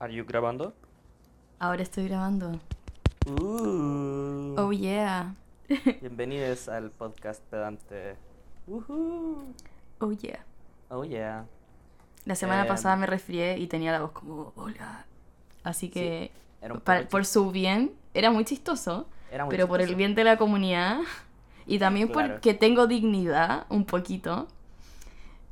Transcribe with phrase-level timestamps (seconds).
[0.00, 0.72] Are you grabando?
[1.58, 2.52] Ahora estoy grabando.
[3.26, 5.34] Uh, Oh yeah.
[6.00, 8.16] Bienvenidos al podcast pedante.
[8.66, 9.44] Ujú.
[10.00, 10.40] Oh yeah.
[10.88, 11.44] Oh yeah.
[12.24, 12.68] La semana Em.
[12.68, 15.04] pasada me resfrié y tenía la voz como hola.
[15.62, 16.30] Así que
[16.62, 19.94] Era un para- poco por su bien era muy chistoso, era muy pero por el
[19.94, 21.00] bien de la comunidad
[21.66, 22.34] y también Claro.
[22.34, 24.48] porque tengo dignidad un poquito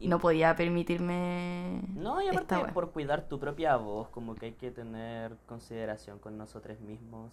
[0.01, 4.53] y no podía permitirme No, y aparte por cuidar tu propia voz, como que hay
[4.53, 7.33] que tener consideración con nosotros mismos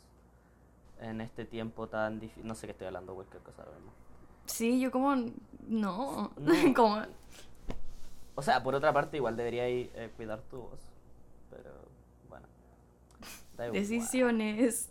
[1.00, 2.48] en este tiempo tan difícil.
[2.48, 3.80] No sé qué estoy hablando, cualquier cosa, verdad.
[4.46, 5.16] Sí, yo como
[5.68, 6.54] no, No.
[6.76, 7.02] como
[8.36, 10.80] O sea, por otra parte, igual deberíais eh, cuidar tu voz.
[11.50, 11.72] Pero,
[12.30, 12.48] bueno.
[13.58, 13.80] Da igual.
[13.82, 14.90] decisiones.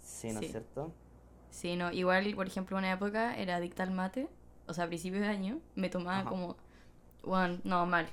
[0.00, 0.52] Sí, ¿no es Sí.
[0.52, 0.92] cierto?
[1.50, 4.28] Sí, no, igual, por ejemplo, una época era adicta al mate,
[4.70, 6.28] o sea, a principios de año, me tomaba Ajá.
[6.28, 6.56] como,
[7.24, 8.08] bueno, no, mal,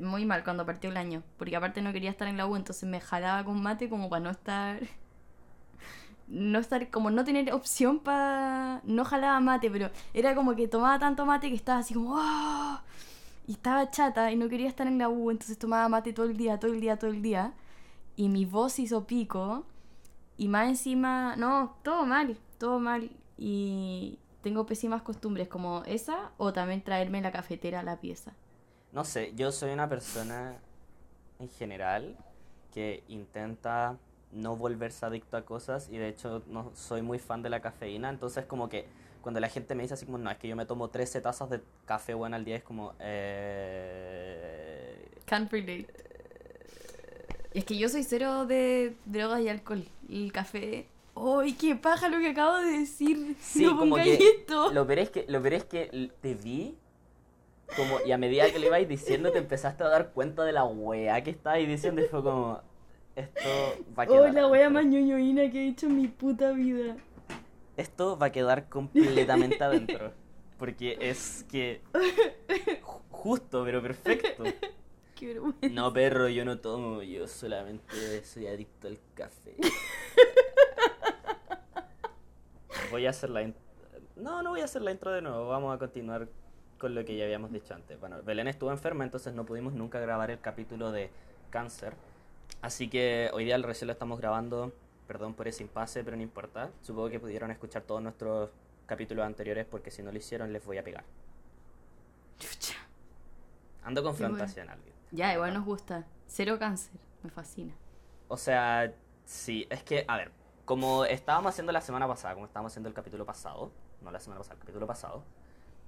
[0.00, 2.88] muy mal cuando partió el año, porque aparte no quería estar en la U, entonces
[2.88, 4.80] me jalaba con mate como para no estar,
[6.28, 10.98] no estar, como no tener opción para, no jalaba mate, pero era como que tomaba
[10.98, 12.82] tanto mate que estaba así como, ¡ah!
[13.46, 16.36] y estaba chata y no quería estar en la U, entonces tomaba mate todo el
[16.36, 17.52] día, todo el día, todo el día,
[18.16, 19.64] y mi voz hizo pico.
[20.36, 23.10] Y más encima, no, todo mal, todo mal.
[23.36, 28.32] Y tengo pésimas costumbres como esa o también traerme la cafetera a la pieza.
[28.92, 30.56] No sé, yo soy una persona
[31.38, 32.16] en general
[32.72, 33.96] que intenta
[34.32, 38.10] no volverse adicto a cosas y de hecho no soy muy fan de la cafeína,
[38.10, 38.86] entonces como que
[39.22, 41.50] cuando la gente me dice así como, no, es que yo me tomo 13 tazas
[41.50, 45.10] de café bueno al día, es como, eh...
[45.26, 45.88] Can't relate.
[47.52, 49.84] Es que yo soy cero de drogas y alcohol.
[50.08, 50.86] El café.
[51.40, 53.36] ¡Ay, qué paja lo que acabo de decir!
[53.40, 54.72] Sí, no como que esto.
[54.72, 56.76] lo peor es que, lo peor es que te vi
[57.76, 60.64] como, y a medida que le ibais diciendo te empezaste a dar cuenta de la
[60.64, 62.60] weá que estabas diciendo y fue como,
[63.16, 63.48] esto
[63.98, 66.96] va a quedar ¡Oh, la wea más ñoñoína que he hecho en mi puta vida!
[67.76, 70.12] Esto va a quedar completamente adentro.
[70.58, 71.80] Porque es que.
[72.82, 74.42] ju- Justo, pero perfecto.
[75.14, 75.68] ¡Qué vergüenza!
[75.70, 79.54] No, perro, yo no tomo, yo solamente soy adicto al café.
[82.90, 83.60] Voy a hacer la intro.
[84.16, 85.48] No, no voy a hacer la intro de nuevo.
[85.48, 86.28] Vamos a continuar
[86.78, 87.98] con lo que ya habíamos dicho antes.
[88.00, 91.10] Bueno, Belén estuvo enferma, entonces no pudimos nunca grabar el capítulo de
[91.50, 91.94] cáncer.
[92.62, 94.72] Así que hoy día recién lo estamos grabando.
[95.06, 96.70] Perdón por ese impasse, pero no importa.
[96.82, 98.50] Supongo que pudieron escuchar todos nuestros
[98.86, 101.04] capítulos anteriores porque si no lo hicieron les voy a pegar.
[103.84, 104.18] Ando Qué bueno.
[104.18, 104.78] confrontacional.
[105.12, 106.06] Ya, igual nos gusta.
[106.26, 106.92] Cero cáncer.
[107.22, 107.74] Me fascina.
[108.28, 108.92] O sea,
[109.24, 110.30] sí, es que, a ver,
[110.68, 114.40] como estábamos haciendo la semana pasada, como estábamos haciendo el capítulo pasado, no la semana
[114.40, 115.24] pasada, el capítulo pasado,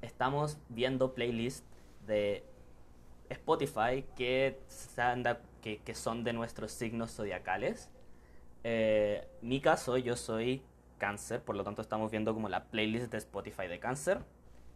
[0.00, 1.66] estamos viendo playlists
[2.06, 2.42] de
[3.28, 4.58] Spotify que,
[5.60, 7.90] que, que son de nuestros signos zodiacales.
[8.64, 10.62] Eh, mi caso, yo soy
[10.96, 14.24] cáncer, por lo tanto estamos viendo como la playlist de Spotify de cáncer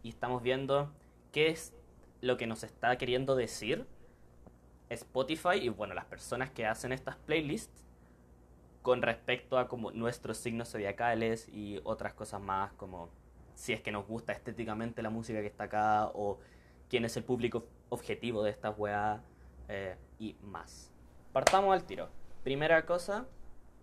[0.03, 0.91] y estamos viendo
[1.31, 1.73] qué es
[2.21, 3.87] lo que nos está queriendo decir
[4.89, 7.84] Spotify y bueno, las personas que hacen estas playlists
[8.85, 13.09] con respecto a como nuestros signos zodiacales y otras cosas más como
[13.55, 16.37] si es que nos gusta estéticamente la música que está acá o
[16.87, 19.23] quién es el público objetivo de esta weá
[19.69, 20.91] eh, y más.
[21.33, 22.09] Partamos al tiro.
[22.43, 23.25] Primera cosa,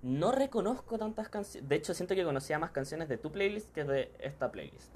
[0.03, 1.69] no reconozco tantas canciones.
[1.69, 4.95] De hecho, siento que conocía más canciones de tu playlist que de esta playlist.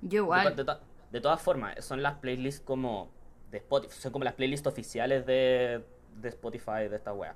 [0.00, 0.56] Yo De, igual.
[0.56, 0.80] de to-
[1.12, 3.10] de todas formas, son las playlists como
[3.50, 5.84] de Spotify, son como las playlists oficiales de,
[6.16, 7.34] de Spotify de esta wea.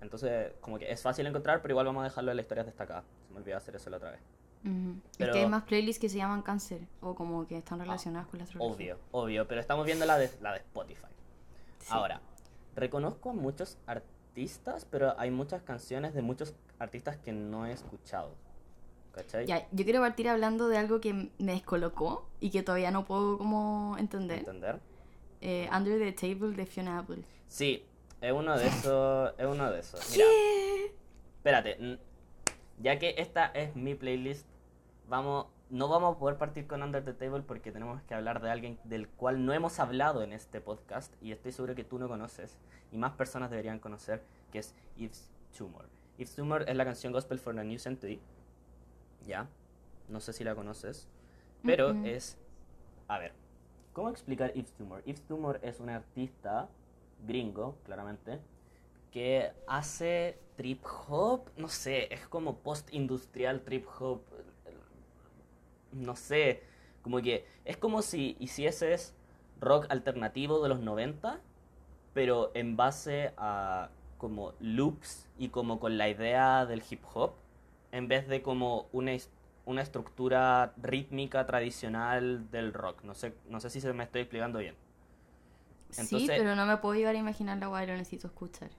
[0.00, 3.04] Entonces, como que es fácil encontrar, pero igual vamos a dejarlo en las historias destacadas.
[3.26, 4.20] Se me olvidó hacer eso la otra vez.
[4.64, 4.96] Ujú.
[5.10, 8.28] Es Pero- que hay más playlists que se llaman cáncer o como que están relacionadas
[8.28, 8.74] con la astrología.
[8.94, 11.06] Obvio, obvio, pero estamos viendo la de, la de Spotify.
[11.78, 11.86] Sí.
[11.90, 12.20] Ahora,
[12.74, 18.34] reconozco a muchos artistas, pero hay muchas canciones de muchos artistas que no he escuchado.
[19.14, 19.46] ¿Cachai?
[19.46, 23.38] Ya, yo quiero partir hablando de algo que me descolocó y que todavía no puedo
[23.38, 24.40] como entender.
[24.40, 24.78] ¿Entender?
[25.40, 27.22] Eh, Under the Table de Fiona Apple.
[27.48, 27.82] Sí,
[28.20, 30.10] es uno de esos, es uno de esos.
[30.10, 30.24] Mira,
[31.36, 31.98] Espérate,
[32.78, 34.46] ya que esta es mi playlist,
[35.08, 38.50] vamos, no vamos a poder partir con Under the Table porque tenemos que hablar de
[38.50, 42.08] alguien del cual no hemos hablado en este podcast y estoy seguro que tú no
[42.08, 42.58] conoces
[42.90, 45.88] y más personas deberían conocer, que es Yves Tumor.
[46.18, 48.20] Yves Tumor es la canción Gospel for the New Century,
[49.24, 49.48] ya,
[50.08, 51.08] no sé si la conoces,
[51.62, 52.38] pero es,
[53.08, 53.32] a ver,
[53.92, 55.04] ¿cómo explicar Yves Tumor?
[55.04, 56.68] Yves Tumor es un artista
[57.24, 58.40] gringo, claramente,
[59.10, 64.22] que hace trip hop, no sé, es como post-industrial trip hop,
[65.92, 66.62] no sé,
[67.02, 69.14] como que es como si hicieses
[69.60, 71.40] rock alternativo de los 90,
[72.14, 77.32] pero en base a como loops y como con la idea del hip hop,
[77.92, 79.12] en vez de como una,
[79.64, 83.02] una estructura rítmica tradicional del rock.
[83.04, 84.74] No sé, no sé si se me estoy explicando bien.
[85.90, 88.70] Sí, pero no me puedo llegar a imaginar la weá, lo necesito escuchar.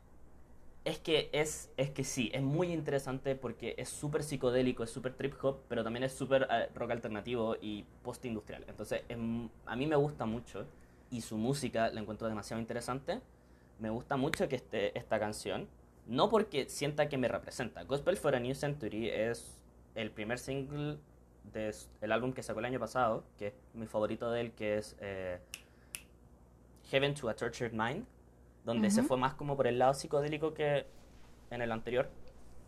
[0.85, 5.13] Es que es, es que sí, es muy interesante porque es súper psicodélico, es súper
[5.13, 8.63] trip hop, pero también es súper eh, rock alternativo y post-industrial.
[8.67, 9.17] Entonces, es
[9.65, 10.65] a mí me gusta mucho
[11.11, 13.19] y su música la encuentro demasiado interesante.
[13.79, 15.67] Me gusta mucho que esté esta canción,
[16.05, 17.83] no porque sienta que me representa.
[17.83, 19.59] Gospel for a New Century es
[19.93, 20.99] el primer single
[21.51, 24.95] del álbum que sacó el año pasado, que es mi favorito de él, que es
[24.99, 25.39] eh,
[26.89, 28.05] Heaven to a Tortured Mind,
[28.65, 30.85] donde se fue más como por el lado psicodélico que
[31.49, 32.09] en el anterior.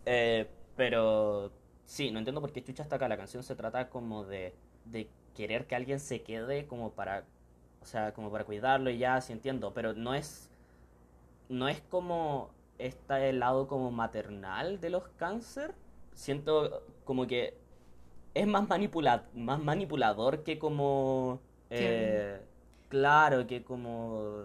[0.06, 1.52] Eh, pero
[1.86, 3.08] sí, no entiendo por qué Chucha está acá.
[3.08, 4.54] La canción se trata como de,
[4.86, 7.26] de querer que alguien se quede como para,
[7.82, 10.50] o sea, como para cuidarlo y ya, sí entiendo, pero no es,
[11.50, 15.76] no es como este lado como maternal de los cáncer.
[16.14, 17.58] Siento como que
[18.34, 21.40] es más, manipula más manipulador que como...
[21.70, 22.42] eh,
[22.90, 24.44] claro, que como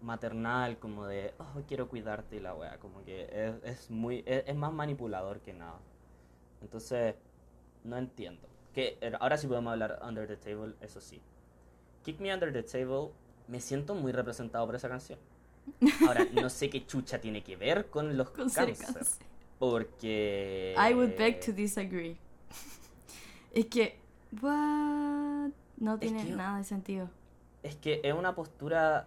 [0.00, 4.44] maternal, como de, oh, quiero cuidarte y la wea, como que es, es muy, es,
[4.46, 5.78] es más manipulador que nada.
[6.60, 7.14] Entonces,
[7.84, 8.48] no entiendo.
[8.74, 11.20] Que eh, ahora sí podemos hablar Under the Table, eso sí.
[12.04, 13.10] Kick Me Under the Table,
[13.46, 15.18] me siento muy representado por esa canción.
[16.08, 19.26] Ahora, no sé qué chucha tiene que ver con los Con ser cáncer, cáncer.
[19.60, 20.74] porque...
[20.76, 22.16] I would beg to disagree.
[23.52, 23.96] es que,
[24.40, 25.50] what?
[25.76, 27.08] No tiene que- nada de sentido.
[27.62, 29.06] Es que es una postura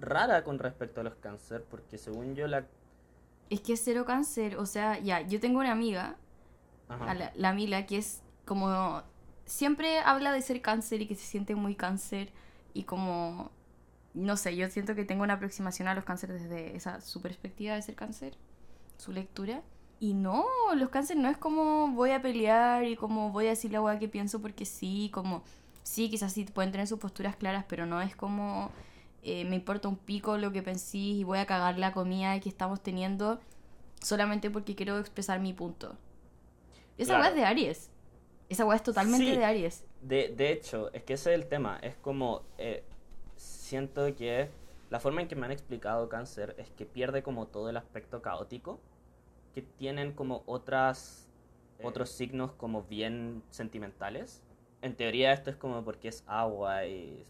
[0.00, 2.66] rara con respecto a los cáncer, porque según yo la...
[3.50, 6.16] Es que es cero cáncer, o sea, ya, yo tengo una amiga,
[6.88, 9.02] a la, la Mila, que es como...
[9.46, 12.30] Siempre habla de ser cáncer y que se siente muy cáncer
[12.74, 13.50] y como...
[14.14, 17.74] No sé, yo siento que tengo una aproximación a los cánceres desde esa su perspectiva
[17.74, 18.34] de ser cáncer,
[18.96, 19.62] su lectura.
[20.00, 20.44] Y no,
[20.76, 23.98] los cánceres no es como voy a pelear y como voy a decir la hueá
[23.98, 25.42] que pienso porque sí, como...
[25.88, 28.70] Sí, quizás sí pueden tener sus posturas claras, pero no es como...
[29.22, 32.48] eh, me importa un pico lo que pensís y voy a cagar la comida que
[32.48, 33.40] estamos teniendo
[34.02, 35.96] solamente porque quiero expresar mi punto.
[36.98, 37.20] Esa Claro.
[37.22, 37.90] weá es de Aries.
[38.48, 39.36] Esa weá es totalmente Sí.
[39.36, 39.84] de Aries.
[40.02, 41.78] De, de hecho, es que ese es el tema.
[41.82, 42.42] Es como.
[42.58, 42.84] eh,
[43.36, 44.50] siento que
[44.90, 48.20] la forma en que me han explicado cáncer es que pierde como todo el aspecto
[48.22, 48.78] caótico.
[49.54, 51.24] Que tienen como otras.
[51.82, 54.42] Otros signos como bien sentimentales.
[54.82, 57.24] En teoría, esto es como porque es agua y.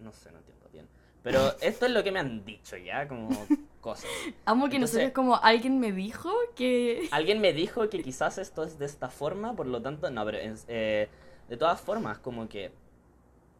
[0.00, 0.88] No sé, no entiendo bien.
[1.22, 3.28] Pero esto es lo que me han dicho ya, como
[3.80, 4.10] cosas.
[4.44, 7.08] Amo que Entonces- nosotros como alguien me dijo que...
[7.12, 10.38] Alguien me dijo que quizás esto es de esta forma, por lo tanto, no, pero
[10.40, 11.08] eh,
[11.48, 12.72] de todas formas, como que,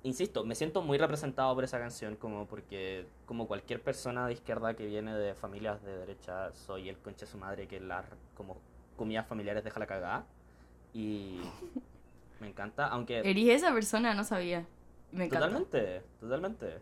[0.03, 4.75] insisto, me siento muy representado por esa canción, como porque, como cualquier persona de izquierda
[4.75, 8.05] que viene de familias de derecha, soy el conche su madre que las
[8.37, 8.57] como
[8.97, 10.27] comidas familiares deja la cagada.
[10.93, 11.41] Y
[12.43, 13.21] me encanta, aunque...
[13.21, 14.67] Eres esa persona, no sabía.
[15.13, 15.47] Me encanta.
[15.47, 16.81] Totalmente, totalmente.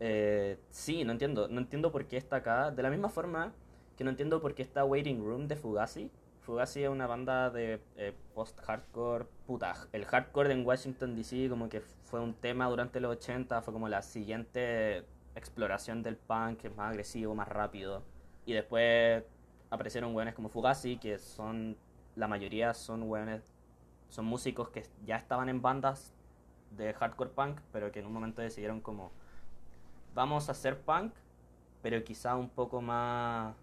[0.00, 1.46] Eh, sí, no entiendo.
[1.48, 2.72] No entiendo por qué está acá.
[2.72, 3.52] De la misma forma
[3.96, 6.10] que no entiendo por qué está Waiting Room de Fugazi.
[6.40, 9.26] Fugazi es una banda de eh, post-hardcore.
[9.46, 13.62] Puta, el hardcore en Washington DC como que fue un tema durante los 80.
[13.62, 15.04] Fue como la siguiente
[15.36, 18.02] exploración del punk, que es más agresivo, más rápido.
[18.44, 19.22] Y después
[19.70, 21.76] aparecieron hueones como Fugazi, que son...
[22.16, 23.55] La mayoría son hueones...
[24.16, 26.14] Son músicos que ya estaban en bandas
[26.70, 29.12] de hardcore punk, pero que en un momento decidieron como
[30.14, 31.12] vamos a hacer punk,
[31.82, 33.54] pero quizá un poco más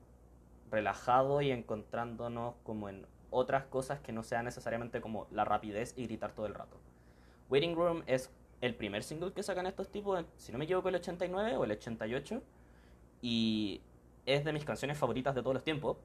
[0.70, 6.06] relajado y encontrándonos como en otras cosas que no sean necesariamente como la rapidez y
[6.06, 6.78] gritar todo el rato.
[7.50, 8.30] Waiting Room es
[8.62, 11.72] el primer single que sacan estos tipos, si no me equivoco el 89 o el
[11.72, 12.44] 88,
[13.24, 13.82] y
[14.28, 15.98] es de mis canciones favoritas de todos los tiempos,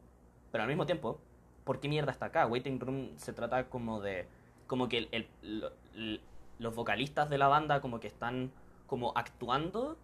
[0.50, 1.20] pero al mismo tiempo,
[1.64, 2.46] ¿por qué mierda está acá?
[2.46, 4.26] Waiting Room se trata como de,
[4.68, 6.20] como que el- el-
[6.60, 8.52] los vocalistas de la banda como que están
[8.86, 9.96] como actuando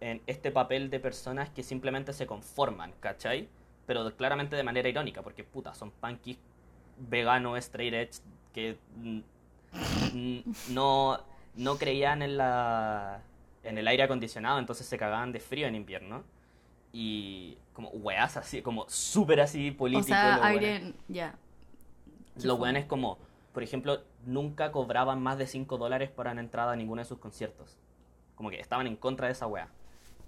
[0.00, 3.48] en este papel de personas que simplemente se conforman, ¿cachai?
[3.86, 6.38] Pero claramente de manera irónica, porque puta, son punkies
[6.98, 8.20] veganos, straight edge,
[8.52, 8.76] que
[10.68, 11.20] no,
[11.54, 13.22] no creían en la
[13.62, 16.24] en el aire acondicionado, entonces se cagaban de frío en invierno.
[16.92, 20.06] Y como weas así, como súper así O político.
[20.08, 20.94] sea, los aire...
[21.08, 21.34] Ya.
[22.42, 23.18] Weones como,
[23.52, 27.18] por ejemplo, nunca cobraban más de 5 dólares para una entrada a ninguno de sus
[27.18, 27.78] conciertos.
[28.34, 29.68] Como que estaban en contra de esa wea.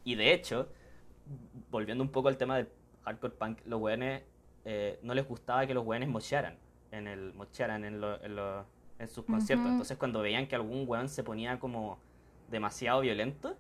[0.04, 0.68] Y de hecho,
[1.70, 2.68] volviendo un poco al tema del
[3.04, 4.22] hardcore punk, los weones
[4.64, 6.56] eh, no les gustaba que los weones mochearan
[6.90, 8.66] en el mochearan en, lo- en, lo-
[8.98, 9.66] en sus conciertos.
[9.72, 11.98] Entonces cuando veían que algún weón se ponía como
[12.50, 13.56] demasiado violento,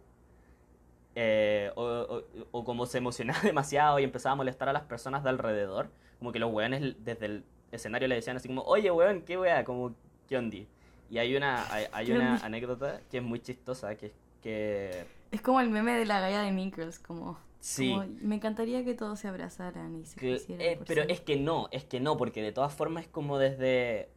[1.14, 5.22] eh, o, o- o como se emocionaba demasiado y empezaba a molestar a las personas
[5.22, 9.22] de alrededor, como que los weones desde el escenario le decían así como, oye weón,
[9.22, 9.94] qué wea, como,
[10.28, 10.68] ¿qué ondi?
[11.10, 12.44] Y hay una, hay, hay ¿Qué una ondi?
[12.44, 14.12] anécdota que es muy chistosa, que es
[14.42, 15.04] que...
[15.30, 17.90] Es como el meme de la galla de Mean Girls, como, Sí.
[17.90, 21.14] como, me encantaría que todos se abrazaran y se Que- quisieran eh, pero siempre".
[21.14, 24.08] es que no, es que no, porque de todas formas es como desde...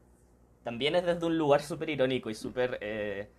[0.63, 3.29] También es desde un lugar súper irónico y súper eh,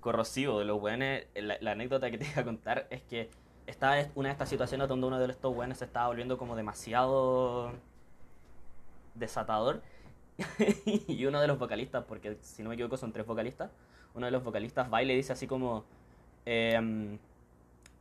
[0.00, 1.26] corrosivo de los weones.
[1.36, 3.30] La, la anécdota que te iba a contar es que
[3.68, 7.72] estaba una de estas situaciones donde uno de estos weones se estaba volviendo como demasiado
[9.14, 9.82] desatador.
[11.08, 13.70] y uno de los vocalistas, porque si no me equivoco son tres vocalistas,
[14.14, 15.84] uno de los vocalistas va y le dice así como...
[16.46, 17.18] em,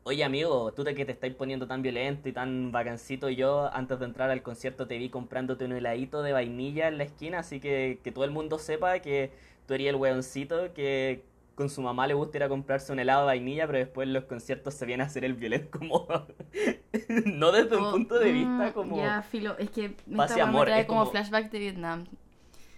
[0.04, 4.06] Oye amigo, tú que te estáis poniendo tan violento y tan vacancito, yo antes de
[4.06, 8.00] entrar al concierto te vi comprándote un heladito de vainilla en la esquina, así que
[8.04, 9.32] que todo el mundo sepa que
[9.68, 11.24] tú eres el weoncito que
[11.56, 14.14] con su mamá le gusta ir a comprarse un helado de vainilla, pero después en
[14.14, 16.08] los conciertos se viene a hacer el violento como...
[17.26, 18.98] no desde un Oh, punto de mm, vista como...
[18.98, 21.60] Ya, filo, es que paz y weá me amor, trae es como, como- flashback de
[21.60, 22.06] Vietnam.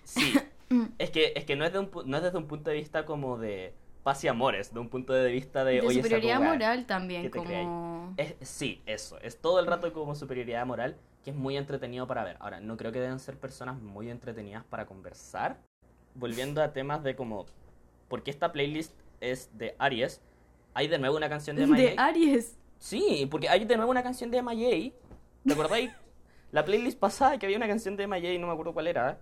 [0.03, 0.33] Sí,
[0.97, 3.05] es que, es que no, es de un, no es desde un punto de vista
[3.05, 5.81] como de paz y amores, de un punto de vista de...
[5.81, 6.49] De oye, esa superioridad weá".
[6.53, 8.13] moral también, ¿qué te como...
[8.17, 9.19] Es, sí, eso.
[9.21, 12.37] Es todo el rato como superioridad moral, que es muy entretenido para ver.
[12.39, 15.57] Ahora, no creo que deben ser personas muy entretenidas para conversar.
[16.15, 17.45] Volviendo a temas de como,
[18.13, 20.21] ¿por qué esta playlist es de Aries?
[20.75, 21.93] Hay de nuevo una canción de De MIA.
[21.97, 22.55] Aries.
[22.77, 24.91] Sí, porque hay de nuevo una canción de MIA.
[25.43, 25.89] ¿Te acordáis?
[26.51, 29.17] La playlist pasada que había una canción de MIA, no me acuerdo cuál era.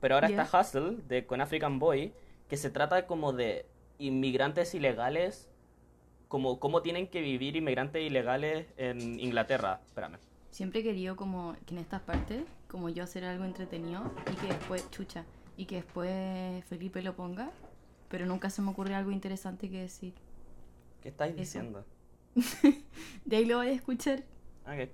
[0.00, 0.40] Pero ahora Ya.
[0.42, 2.14] está Hustle, de Con African Boy,
[2.48, 3.66] que se trata como de
[3.98, 5.50] inmigrantes ilegales,
[6.28, 9.82] como cómo tienen que vivir inmigrantes ilegales en Inglaterra.
[9.84, 10.16] Espérame.
[10.50, 14.46] Siempre he querido como que en estas partes, como yo hacer algo entretenido y que
[14.46, 15.26] después, chucha,
[15.58, 17.50] y que después Felipe lo ponga,
[18.08, 20.14] pero nunca se me ocurre algo interesante que decir.
[21.02, 21.40] ¿Qué estáis Eso.
[21.40, 21.84] diciendo?
[23.24, 24.24] De ahí lo voy a escuchar.
[24.66, 24.90] Ok.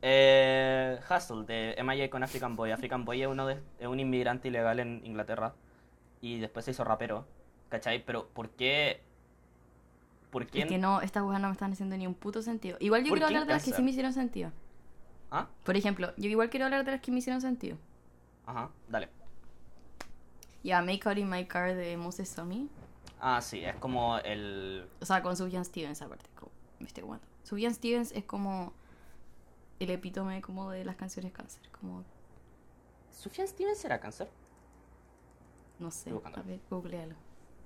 [0.00, 2.70] Eh, Hustle, de MIA con African Boy.
[2.70, 5.54] African Boy es, uno de, es un inmigrante ilegal en Inglaterra
[6.20, 7.26] y después se hizo rapero.
[7.68, 8.04] ¿Cachai?
[8.04, 9.00] Pero ¿por qué?
[10.30, 10.60] ¿Por qué?
[10.60, 12.76] Es que no, estas weas no me están haciendo ni un puto sentido.
[12.80, 14.52] Igual yo ¿Por quiero hablar de las que sí me hicieron sentido.
[15.30, 15.48] ¿Ah?
[15.64, 17.76] Por ejemplo, yo igual quiero hablar de las que me hicieron sentido.
[18.46, 19.08] Ajá, dale.
[20.62, 22.68] Ya, Make Out in My Car de Moses Somi.
[23.20, 24.88] Ah, sí, es como el...
[25.00, 26.26] O sea, con Sufjan Stevens aparte.
[26.34, 27.26] Como, me estoy jugando.
[27.42, 28.72] Sufjan Stevens es como
[29.80, 31.62] el epítome como de las canciones cáncer.
[31.80, 32.04] Como,
[33.10, 34.28] ¿Sufjan Stevens será cáncer?
[35.78, 36.10] no sé.
[36.10, 37.14] A ver, googlealo.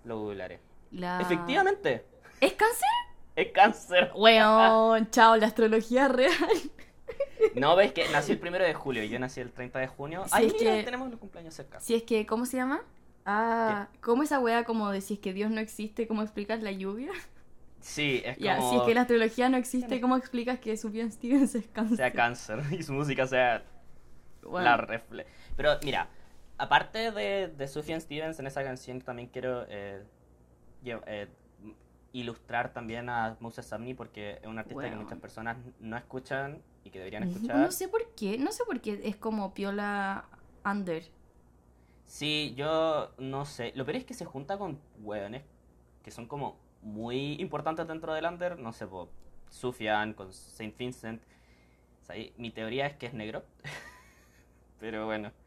[0.04, 0.60] Lo googlearé.
[0.90, 1.20] La...
[1.20, 2.04] Efectivamente,
[2.40, 2.88] ¿Es cáncer?
[3.36, 4.12] es cáncer.
[4.14, 6.70] Weón, chao, la astrología real.
[7.56, 10.24] No, ves que nací el primero de julio y yo nací el 30 de junio.
[10.30, 11.80] Ay, es mira, que- tenemos los cumpleaños cerca.
[11.80, 12.82] Si es que, ¿cómo se llama?
[13.24, 16.72] Ah, ¿cómo esa wea como de si es que Dios no existe, cómo explicas la
[16.72, 17.12] lluvia?
[17.80, 18.70] Sí, es Ya, como...
[18.70, 21.96] si es que la astrología no existe, ¿cómo explicas que Sufjan Stevens es cáncer?
[21.96, 23.64] sea cáncer y su música sea
[24.42, 25.26] Bueno, la refle...
[25.56, 26.08] Pero mira,
[26.58, 30.02] aparte de, de Sufjan Stevens en esa canción, también quiero eh,
[30.84, 31.28] eh,
[32.12, 36.90] ilustrar también a Moses Sumney porque es un artista que muchas personas no escuchan y
[36.90, 37.56] que deberían escuchar.
[37.56, 40.24] no sé por qué, no sé por qué es como piola
[40.64, 41.04] under.
[42.06, 43.72] Sí, yo no sé.
[43.74, 45.42] Lo peor es que se junta con hueones
[46.02, 48.58] que son como muy importantes dentro del under.
[48.58, 49.08] No sé, po,
[49.48, 51.22] Sufjan con Saint Vincent.
[52.02, 53.44] O sea, y mi teoría es que es negro.
[54.80, 55.32] Pero bueno.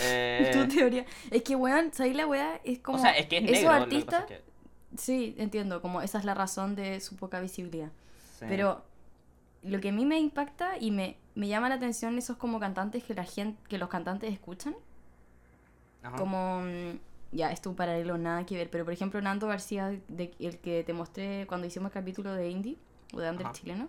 [0.00, 1.04] Eh, Tu teoría.
[1.30, 2.60] Es que, weón, ¿sabes la wea?
[2.64, 2.98] Es como.
[2.98, 3.72] o sea, es que es esos negro.
[3.72, 4.22] lo que artistas.
[4.22, 4.53] pasa es que-
[4.96, 7.90] Sí, entiendo, como esa es la razón de su poca visibilidad.
[8.38, 8.46] sí.
[8.48, 8.84] Pero
[9.62, 13.02] lo que a mí me impacta y me, me llama la atención esos como cantantes
[13.02, 14.76] que la gente, que los cantantes escuchan.
[16.02, 16.16] Ajá.
[16.16, 16.98] Como mm,
[17.32, 18.70] ya, esto es un paralelo, nada que ver.
[18.70, 22.50] Pero por ejemplo, Nando García, de, el que te mostré cuando hicimos el capítulo de
[22.50, 22.76] indie,
[23.14, 23.54] o de under Ajá.
[23.54, 23.88] chileno,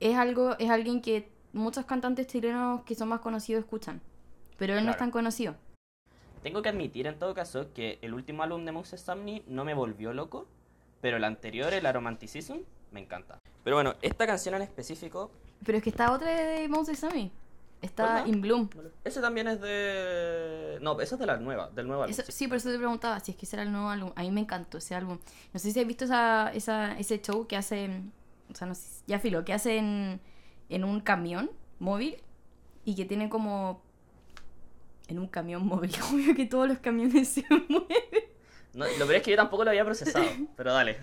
[0.00, 4.00] es algo, es alguien que muchos cantantes chilenos que son más conocidos escuchan.
[4.56, 5.56] Pero él no es tan conocido.
[6.44, 9.72] Tengo que admitir en todo caso que el último álbum de Moses Sumney no me
[9.72, 10.46] volvió loco,
[11.00, 12.58] pero el anterior, el Aromanticism,
[12.92, 13.38] me encanta.
[13.64, 15.30] Pero bueno, esta canción en específico,
[15.64, 17.32] Pero es que está otra de Moses Sammy.
[17.80, 18.24] Está.
[18.26, 18.68] In Bloom.
[19.04, 20.78] ese también es de...
[20.82, 22.12] No, eso es de la nueva, del nuevo álbum.
[22.12, 22.32] Eso- sí.
[22.32, 24.12] sí, por eso te preguntaba si es que ese era el nuevo álbum.
[24.14, 25.18] A mí me encantó ese álbum.
[25.52, 28.02] No sé si has visto esa, esa, ese show que hace.
[28.50, 30.20] O sea, no sé, ya filo, que hace en,
[30.68, 32.16] en un camión móvil
[32.84, 33.82] y que tiene como.
[35.08, 35.92] En un camión móvil.
[36.12, 37.88] Obvio que todos los camiones se mueven.
[38.72, 40.24] No, lo peor es que yo tampoco lo había procesado,
[40.56, 40.96] pero dale.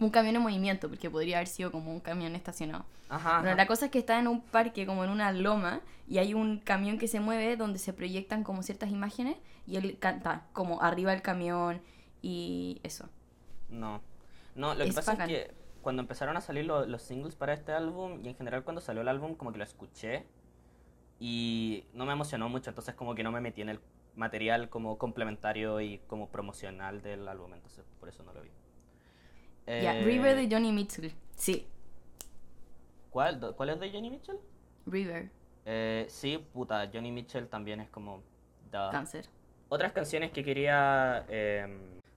[0.00, 2.84] Un camión en movimiento, porque podría haber sido como un camión estacionado.
[3.08, 3.36] Ajá.
[3.38, 3.56] Bueno, ajá.
[3.56, 6.58] la cosa es que está en un parque, como en una loma, y hay un
[6.60, 9.36] camión que se mueve donde se proyectan como ciertas imágenes
[9.66, 11.80] y él canta como arriba del camión
[12.22, 13.08] y eso.
[13.70, 14.00] No.
[14.54, 15.30] No, lo que Es pasa bacán.
[15.30, 18.62] es que cuando empezaron a salir lo- los singles para este álbum y en general
[18.64, 20.26] cuando salió el álbum como que lo escuché
[21.20, 23.80] y no me emocionó mucho, entonces como que no me metí en el
[24.14, 28.50] material como complementario y como promocional del álbum, entonces por eso no lo vi.
[29.66, 31.12] Ya, Eh, River de Johnny Mitchell.
[31.36, 31.66] Sí,
[33.10, 34.38] ¿cuál, ¿Cuál es de Johnny Mitchell?
[34.86, 35.30] River,
[35.66, 38.22] Eh, sí, puta, Johnny Mitchell también es como...
[38.70, 38.90] da.
[38.90, 39.26] cáncer.
[39.68, 41.66] Otras canciones que quería eh,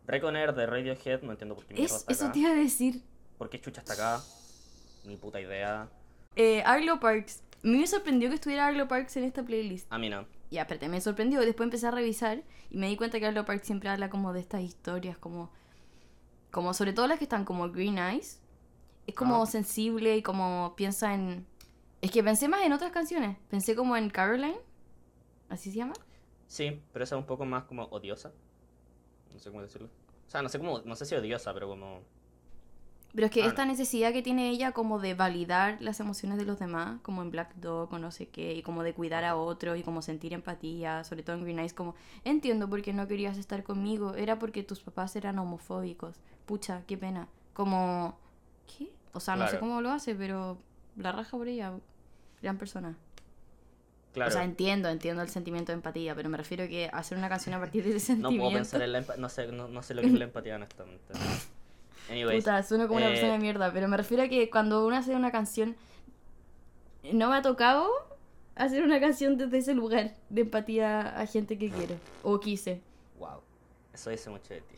[0.08, 2.34] Reconer de Radiohead, no entiendo por qué Es, está eso acá.
[2.34, 3.02] te iba a decir.
[3.38, 4.22] ¿Por qué chucha está acá?
[5.04, 5.90] Ni puta idea.
[6.38, 7.44] Eh, Arlo Parks.
[7.64, 9.92] A mí me sorprendió que estuviera Arlo Parks en esta playlist.
[9.92, 10.26] A mí no.
[10.50, 11.40] Ya, espérate, me sorprendió.
[11.42, 14.40] Después empecé a revisar y me di cuenta que Arlo Parks siempre habla como de
[14.42, 15.52] estas historias, como.
[16.50, 18.42] Como sobre todo las que están como Green Eyes.
[19.08, 19.46] Es como Ah.
[19.46, 21.46] sensible y como piensa en.
[22.02, 23.38] Es que pensé más en otras canciones.
[23.50, 24.58] Pensé como en Caroline.
[25.50, 25.94] ¿Así se llama?
[26.48, 28.32] Sí, pero esa es un poco más como odiosa.
[29.34, 29.88] No sé cómo decirlo.
[30.28, 32.02] O sea, no sé cómo, no sé si odiosa, pero como...
[33.14, 33.72] Pero es que esta no.
[33.72, 37.56] necesidad que tiene ella como de validar las emociones de los demás, como en Black
[37.56, 41.04] Dog o no sé qué, y como de cuidar a otro y como sentir empatía,
[41.04, 44.64] sobre todo en Green Eyes, como entiendo por qué no querías estar conmigo, era porque
[44.64, 46.16] tus papás eran homofóbicos.
[46.46, 47.28] Pucha, qué pena.
[47.54, 48.18] Como,
[48.78, 48.92] ¿qué?
[49.14, 50.58] O sea, no sé cómo lo hace, pero
[50.96, 51.74] la raja por ella,
[52.42, 52.96] gran persona.
[54.14, 57.30] Claro, O sea, entiendo, entiendo el sentimiento de empatía, pero me refiero que hacer una
[57.30, 58.44] canción a partir de ese no sentimiento...
[58.44, 59.22] puedo pensar en la empatía.
[59.22, 61.14] No sé, no, no sé lo que es la empatía, honestamente.
[62.12, 64.86] Anyways, Puta, sueno como una eh, persona de mierda, pero me refiero a que cuando
[64.86, 65.76] uno hace una canción,
[67.14, 67.90] no me ha tocado
[68.56, 72.82] hacer una canción desde ese lugar de empatía a gente que quiero o quise.
[73.18, 73.40] wow.
[73.94, 74.76] Eso dice mucho de ti.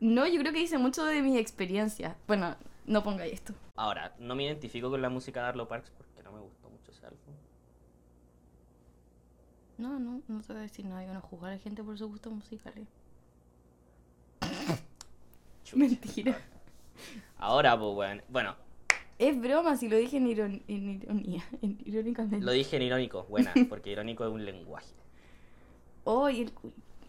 [0.00, 2.16] No, yo creo que dice mucho de mis experiencias.
[2.26, 3.54] Bueno, no pongáis esto.
[3.76, 6.90] Ahora, no me identifico con la música de Arlo Parks porque no me gustó mucho
[6.90, 7.18] ese álbum.
[9.78, 11.04] No, no, no te voy a decir nada.
[11.04, 12.86] Yo no juzgar a gente por sus gustos musicales.
[15.64, 15.76] Chucha.
[15.76, 16.38] Mentira.
[17.38, 18.22] Ahora, pues, bueno.
[18.28, 18.56] Bueno,
[19.18, 22.44] Es broma si lo dije en, iron- en ironía, en- irónicamente.
[22.44, 23.24] lo dije en irónico.
[23.28, 24.94] Buena, porque irónico es un lenguaje.
[26.04, 26.52] Oh, y el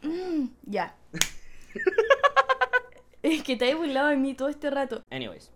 [0.04, 0.96] Mm, ya.
[3.22, 5.02] es que te has burlado de mí todo este rato.
[5.10, 5.52] Anyways.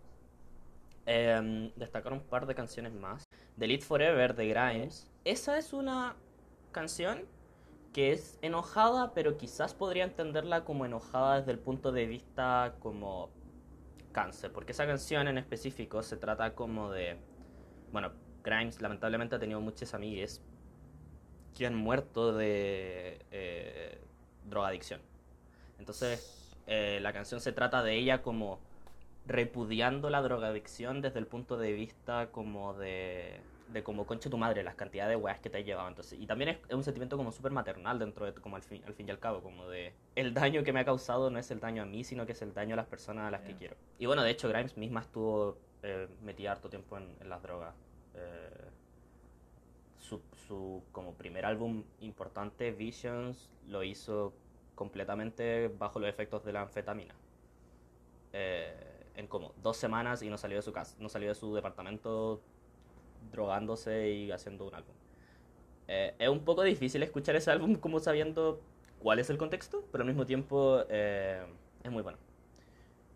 [1.06, 3.24] em, destacar un par de canciones más.
[3.56, 5.10] Delete Forever de Grimes.
[5.26, 6.16] Esa es una
[6.72, 7.26] canción
[7.94, 13.30] que es enojada, pero quizás podría entenderla como enojada desde el punto de vista como
[14.52, 17.18] Porque esa canción en específico se trata como de...
[17.92, 18.12] Bueno,
[18.44, 20.42] Grimes lamentablemente ha tenido muchas amigues
[21.56, 24.02] que han muerto de eh,
[24.46, 25.02] drogadicción.
[25.78, 28.60] Entonces, eh, la canción se trata de ella como
[29.28, 34.64] repudiando la drogadicción desde el punto de vista como de, de como concha tu madre,
[34.64, 35.88] las cantidades de weas que te has llevado.
[35.88, 38.84] Entonces, y también es, es un sentimiento como súper maternal dentro de, como al fin,
[38.86, 41.50] al fin y al cabo, como de el daño que me ha causado no es
[41.52, 43.56] el daño a mí, sino que es el daño a las personas a las que
[43.56, 43.76] quiero.
[44.00, 47.76] Y bueno, de hecho, Grimes misma estuvo eh, metida harto tiempo en, en las drogas.
[48.16, 48.70] Eh,
[50.00, 54.34] su, su como primer álbum importante, Visions, lo hizo
[54.76, 57.16] completamente bajo los efectos de la anfetamina.
[58.34, 58.74] Eh,
[59.16, 62.42] en como dos semanas y no salió de su casa, no salió de su departamento
[63.32, 64.94] drogándose y haciendo un álbum.
[65.88, 68.60] Eh, es un poco difícil escuchar ese álbum como sabiendo
[69.00, 71.46] cuál es el contexto, pero al mismo tiempo eh,
[71.84, 72.18] es muy bueno.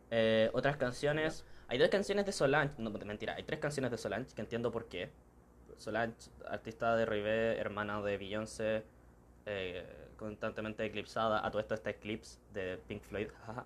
[0.09, 4.33] Eh, otras canciones, hay dos canciones de Solange, no, mentira, hay tres canciones de Solange
[4.35, 5.09] que entiendo por qué.
[5.77, 8.83] Solange, artista de Rivé, hermana de Beyoncé,
[9.45, 9.85] eh,
[10.17, 11.45] constantemente eclipsada.
[11.45, 13.27] A todo esto está Eclipse de Pink Floyd.
[13.45, 13.65] jaja.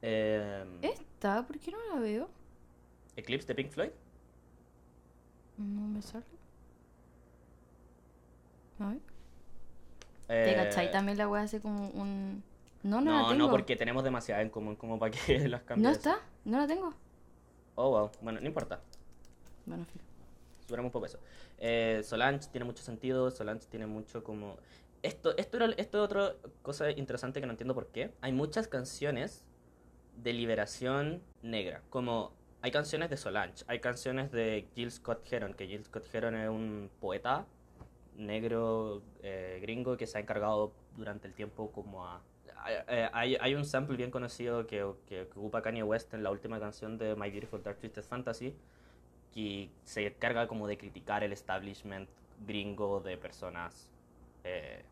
[0.00, 1.46] Eh, ¿Esta?
[1.46, 2.30] ¿Por qué no la veo?
[3.16, 3.90] Eclipse de Pink Floyd.
[5.58, 6.24] No me sale.
[8.78, 8.98] A ver.
[10.28, 10.90] Eh, ¿Te cachai?
[10.90, 12.42] También la wea hace como un...
[12.82, 13.46] No, no, la no, tengo.
[13.46, 15.96] no, porque tenemos demasiado en común como para que las ¿No cambies.
[15.96, 16.18] está?
[16.44, 16.92] ¿No la tengo?
[17.74, 18.10] Oh, wow.
[18.20, 18.80] Bueno, no importa.
[19.64, 20.04] Bueno, filo.
[20.60, 21.18] Superamos un poco eso.
[21.58, 23.30] Eh, Solange tiene mucho sentido.
[23.30, 24.56] Solange tiene mucho como.
[25.02, 28.12] Esto, esto, era, esto es otra cosa interesante que no entiendo por qué.
[28.20, 29.44] Hay muchas canciones
[30.16, 31.82] de liberación negra.
[31.90, 32.32] Como
[32.66, 36.48] hay canciones de Solange, hay canciones de Jill Scott Heron, que Jill Scott Heron es
[36.48, 37.46] un poeta
[38.16, 42.20] negro eh, gringo que se ha encargado durante el tiempo como a...
[42.56, 46.24] hay- eh, Hay, hay un sample bien conocido que, que, que ocupa Kanye West en
[46.24, 48.52] la última canción de My Beautiful Dark Twisted Fantasy
[49.32, 52.08] que se encarga como de criticar el establishment
[52.48, 53.88] gringo de personas
[54.42, 54.82] eh,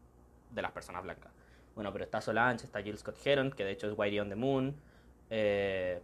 [0.53, 1.33] de las personas blancas.
[1.75, 4.37] Bueno, pero está Solange, está Jill Scott Heron, que de hecho es Whitey on the
[4.37, 4.77] Moon,
[5.29, 6.01] eh,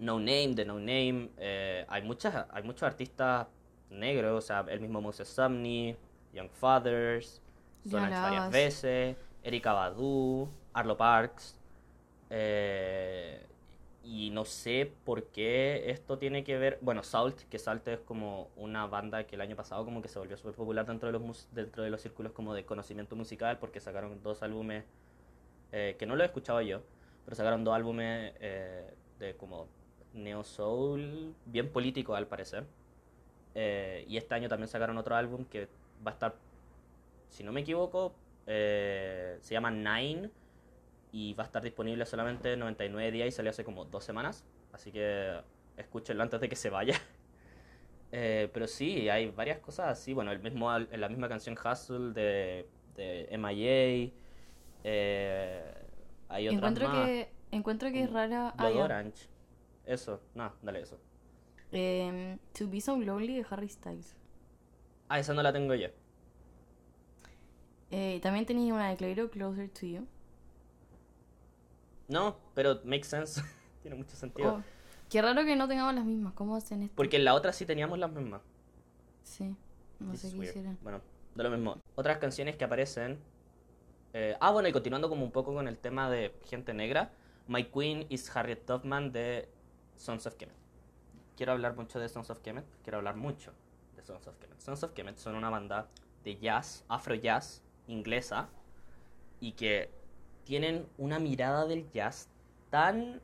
[0.00, 3.48] No Name, de No Name, eh, hay muchas, hay muchos artistas
[3.90, 5.96] negros, o sea, el mismo Moses Sumney,
[6.32, 7.42] Young Fathers,
[7.84, 11.58] Solange varias veces, Erika Badu, Arlo Parks,
[12.30, 13.46] eh,
[14.02, 16.78] y no sé por qué esto tiene que ver.
[16.80, 20.18] Bueno, Salt, que Salt es como una banda que el año pasado como que se
[20.18, 23.58] volvió súper popular dentro de los mus- dentro de los círculos como de conocimiento musical
[23.58, 24.84] porque sacaron dos álbumes
[25.72, 26.82] eh, que no lo he escuchado yo,
[27.24, 29.68] pero sacaron dos álbumes eh, de como
[30.14, 32.64] neo soul, bien político al parecer.
[33.54, 35.68] Eh, y este año también sacaron otro álbum que
[36.06, 36.36] va a estar,
[37.28, 38.14] si no me equivoco,
[38.46, 40.30] eh, se llama Nine
[41.12, 44.44] y va a estar disponible solamente 99 días y salió hace como dos semanas.
[44.72, 45.40] Así que
[45.76, 46.94] escúchenlo antes de que se vaya.
[48.12, 50.12] Eh, pero sí, hay varias cosas así.
[50.14, 54.10] Bueno, el mismo, la misma canción Hustle de, de MIA.
[54.84, 55.74] eh,
[56.28, 57.06] hay otras Encuentro más.
[57.06, 58.52] que, encuentro que es rara.
[58.58, 58.76] Blood.
[58.76, 59.28] Orange.
[59.90, 60.98] Eso, no, dale eso.
[61.72, 64.16] Em, to Be So Lonely de Harry Styles.
[65.08, 65.88] Ah, esa no la tengo yo.
[67.90, 70.06] Eh, también tenía una de Clairo, Closer to You.
[72.08, 73.40] No, pero makes sense.
[73.82, 74.58] Tiene mucho sentido.
[74.58, 74.64] Oh,
[75.08, 76.34] qué raro que no tengamos las mismas.
[76.34, 76.96] ¿Cómo hacen esto?
[76.96, 78.42] Porque en la otra sí teníamos las mismas.
[79.22, 79.56] Sí,
[79.98, 80.50] no This sé qué weird.
[80.50, 80.78] hicieron.
[80.80, 81.02] Bueno,
[81.34, 81.80] de lo mismo.
[81.94, 83.18] Otras canciones que aparecen.
[84.12, 87.12] eh, ah, bueno, y continuando como un poco con el tema de gente negra.
[87.46, 89.48] My Queen is Harriet Tubman de
[90.00, 90.56] Sons of Kemet.
[91.36, 92.64] Quiero hablar mucho de Sons of Kemet.
[92.82, 93.52] Quiero hablar mucho
[93.96, 94.58] de Sons of Kemet.
[94.60, 95.88] Sons of Kemet son una banda
[96.24, 98.48] de jazz, afro jazz, inglesa.
[99.40, 99.90] Y que
[100.44, 102.28] tienen una mirada del jazz
[102.70, 103.20] tan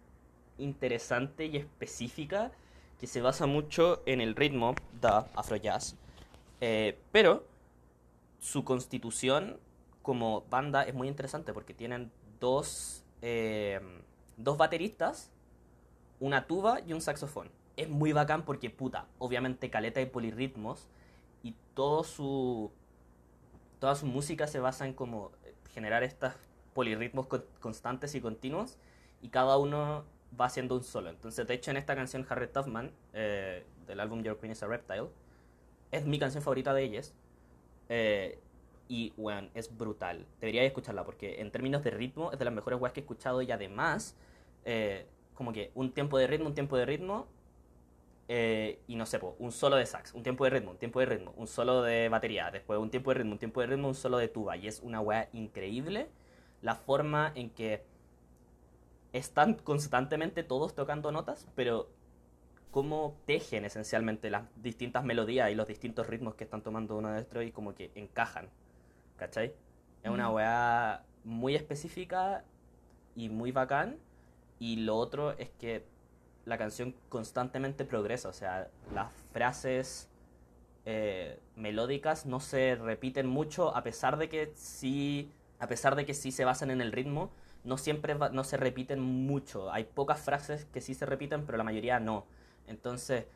[0.59, 2.53] interesante y específica
[3.01, 5.97] que se basa mucho en el ritmo de afro jazz.
[6.61, 7.45] Eh, pero
[8.39, 9.59] su constitución
[10.03, 13.81] como banda es muy interesante porque tienen dos, eh,
[14.37, 15.31] dos bateristas,
[16.21, 17.51] una tuba y un saxofón.
[17.77, 20.89] Es muy bacán porque, puta, obviamente caleta de polirritmos
[21.43, 22.71] y todo su,
[23.79, 25.33] toda su música se basa en como
[25.75, 26.33] generar estos
[26.75, 28.79] polirritmos con- constantes y continuos
[29.23, 30.05] y cada uno
[30.39, 31.11] va haciendo un solo.
[31.11, 34.67] Entonces, de hecho, en esta canción Harriet Tubman eh, del álbum Your Queen is a
[34.67, 35.09] Reptile,
[35.93, 37.15] es mi canción favorita de ellas.
[37.89, 38.39] Eh,
[38.89, 40.27] y, weón, es brutal.
[40.41, 43.43] Deberíais escucharla porque en términos de ritmo es de las mejores weas que he escuchado
[43.43, 44.17] y además,
[44.65, 47.29] eh, como que un tiempo de ritmo, un tiempo de ritmo
[48.29, 51.01] eh, y no sé, po, un solo de sax, un tiempo de ritmo, un tiempo
[51.01, 53.89] de ritmo, un solo de batería, después un tiempo de ritmo, un tiempo de ritmo,
[53.89, 54.57] un solo de tuba.
[54.57, 56.09] Y es una wea increíble
[56.63, 57.85] la forma en que
[59.13, 61.89] están constantemente todos tocando notas, pero
[62.71, 67.21] cómo tejen esencialmente las distintas melodías y los distintos ritmos que están tomando uno de
[67.21, 68.51] estos y como que encajan.
[69.17, 69.55] ¿Cachai?
[70.03, 70.35] Es una Mm.
[70.35, 72.45] weá muy específica
[73.17, 73.99] y muy bacán.
[74.59, 75.85] Y lo otro es que
[76.45, 80.09] la canción constantemente progresa, o sea, las frases
[80.85, 86.15] eh, melódicas no se repiten mucho a pesar de que sí, a pesar de que
[86.15, 87.31] sí se basan en el ritmo,
[87.65, 89.73] no siempre no se repiten mucho.
[89.73, 92.25] Hay pocas frases que sí se repiten, pero la mayoría no.
[92.69, 93.27] Entonces,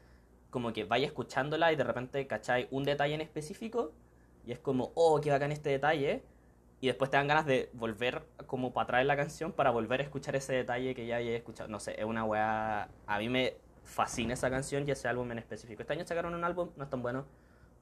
[0.51, 3.93] como que vaya escuchándola y de repente cachai un detalle en específico
[4.47, 6.23] y es como, oh, qué bacán este detalle.
[6.81, 10.05] Y después te dan ganas de volver como para atrás la canción para volver a
[10.05, 11.69] escuchar ese detalle que ya hayas escuchado.
[11.69, 12.88] No sé, es una weá...
[13.07, 15.83] A mí me fascina esa canción y ese álbum en específico.
[15.83, 17.27] Este año sacaron un álbum, no es tan bueno,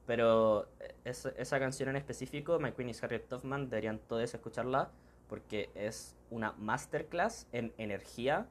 [0.05, 0.67] pero
[1.05, 4.91] es- esa canción en específico, My Queen is Harriet Tubman, deberían todos escucharla
[5.29, 8.47] porque es una masterclass en energía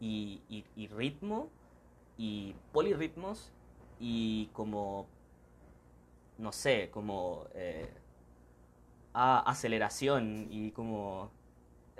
[0.00, 1.50] y, y- ritmo
[2.18, 3.52] y polirritmos
[4.00, 5.06] y como,
[6.38, 7.88] no sé, como eh,
[9.14, 11.30] a- aceleración y como...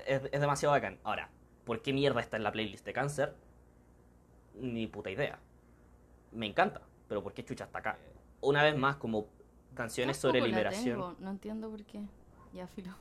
[0.07, 0.99] Es, es demasiado bacán.
[1.05, 1.31] Ahora,
[1.65, 3.35] ¿por qué mierda está en la playlist de cáncer?
[4.55, 5.39] Ni puta idea.
[6.33, 7.99] Me encanta, pero ¿por qué chucha está acá?
[8.41, 9.27] Una vez más, como
[9.75, 12.03] canciones sobre la liberación tengo, No entiendo por qué.
[12.53, 12.93] Ya, filo.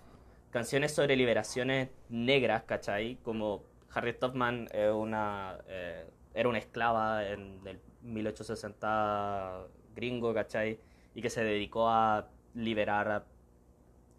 [0.51, 3.17] canciones sobre liberaciones negras, ¿cachai?
[3.23, 10.79] Como Harriet Tubman eh, una, eh, era una esclava en el 1860 gringo, ¿cachai?
[11.15, 13.23] Y que se dedicó a liberar a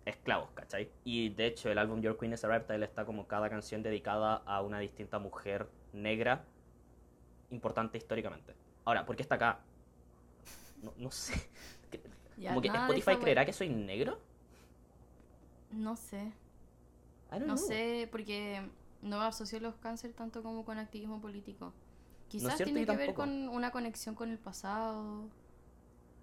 [0.05, 0.91] esclavos, ¿cachai?
[1.05, 4.37] Y de hecho el álbum Your Queen is a Reptile está como cada canción dedicada
[4.47, 6.45] a una distinta mujer negra
[7.51, 8.55] importante históricamente.
[8.85, 9.61] Ahora, ¿por qué está acá?
[10.83, 11.35] No, no sé.
[12.37, 14.19] Ya, como que Spotify creerá que soy negro?
[15.71, 16.33] No sé.
[17.31, 17.67] I don't No know.
[17.67, 18.63] sé, porque
[19.03, 21.73] no asocio los cáncer tanto como con activismo político.
[22.29, 25.29] Quizás cierto, tiene que ver con una conexión con el pasado.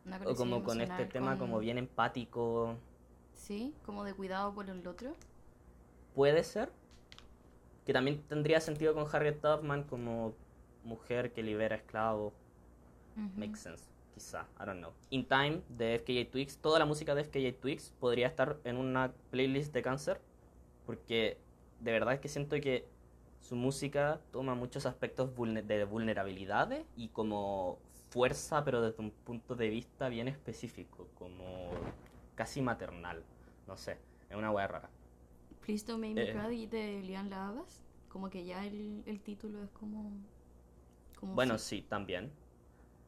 [0.05, 2.77] Una O como con este tema como bien empático.
[3.33, 5.13] Sí, como de cuidado por el otro.
[6.15, 6.71] Puede ser.
[7.85, 10.33] Que también tendría sentido con Harriet Tubman como
[10.83, 12.33] mujer que libera esclavos.
[13.17, 13.39] Ujú.
[13.39, 13.85] Makes sense.
[14.13, 14.47] Quizá.
[14.59, 14.91] I don't know.
[15.09, 16.57] In Time de FKJ Twigs.
[16.57, 20.21] Toda la música de FKJ Twigs podría estar en una playlist de cáncer.
[20.85, 21.37] Porque
[21.79, 22.87] de verdad es que siento que
[23.39, 29.69] su música toma muchos aspectos de vulnerabilidades y como fuerza, pero desde un punto de
[29.69, 31.69] vista bien específico, como
[32.35, 33.23] casi maternal.
[33.67, 33.97] No sé,
[34.29, 34.89] es una wea rara.
[35.65, 36.33] Please Don't Make Me Eh.
[36.33, 37.83] Cry de Lian Lavas.
[38.09, 40.11] Como que ya el, el título es como.
[41.19, 41.77] como Bueno, sí.
[41.77, 42.31] sí, también.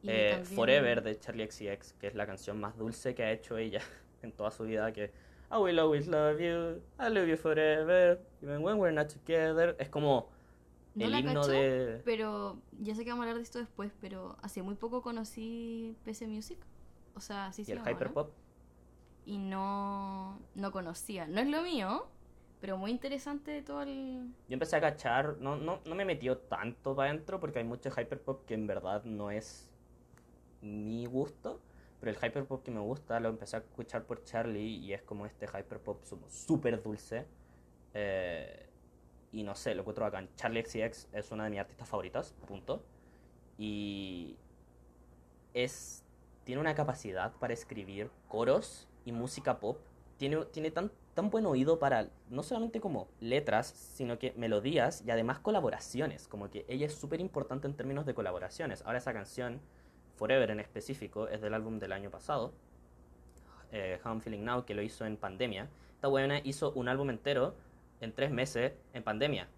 [0.02, 3.32] Y Eh, también- Forever de Charlie XCX, que es la canción más dulce que ha
[3.32, 3.80] hecho ella
[4.22, 5.12] en toda su vida, que
[5.50, 9.76] I will always love you, I love you forever, even when we're not together.
[9.78, 10.30] Es como
[10.94, 12.02] No el la himno cacho, de...
[12.04, 15.96] Pero ya sé que vamos a hablar de esto después, pero hace muy poco conocí
[16.04, 16.58] PC Music.
[17.14, 17.96] O sea, sí Y se el llama, ¿no?
[17.96, 18.30] hyperpop.
[19.26, 21.26] Y no, no conocía.
[21.26, 22.06] No es lo mío,
[22.60, 24.32] pero muy interesante todo el...
[24.48, 27.90] Yo empecé a cachar, no, no, no me metió tanto para adentro porque hay mucho
[27.90, 29.70] hyperpop que en verdad no es
[30.60, 31.60] mi gusto,
[32.00, 35.26] pero el hyperpop que me gusta lo empecé a escuchar por Charlie y es como
[35.26, 37.26] este hyperpop súper dulce.
[37.94, 38.68] eh,
[39.32, 40.28] y no sé, lo encuentro bacán.
[40.36, 42.84] Charlie XCX es una de mis artistas favoritas, punto.
[43.58, 44.36] Y
[45.54, 46.04] es,
[46.44, 49.78] tiene una capacidad para escribir coros y música pop.
[50.16, 55.10] Tiene, tiene tan, tan buen oído para no solamente como letras, sino que melodías y
[55.10, 56.28] además colaboraciones.
[56.28, 58.82] Como que ella es súper importante en términos de colaboraciones.
[58.86, 59.60] Ahora esa canción,
[60.16, 62.52] Forever en específico, es del álbum del año pasado,
[63.72, 65.68] eh, How I'm Feeling Now, que lo hizo en pandemia.
[65.96, 67.54] Esta buena hizo un álbum entero
[68.00, 69.48] en tres meses en pandemia.